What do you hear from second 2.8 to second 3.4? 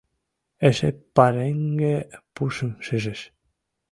шижеш.